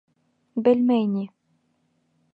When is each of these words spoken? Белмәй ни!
Белмәй 0.69 1.05
ни! 1.13 1.23